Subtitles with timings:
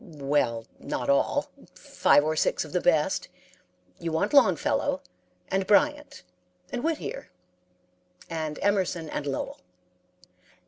[0.03, 1.51] "'Well, not all.
[1.75, 3.27] Five or six of the best;
[3.99, 5.03] you want Longfellow,
[5.49, 6.23] and Bryant,
[6.71, 7.29] and Whittier,
[8.27, 9.59] and Emerson, and Lowell.'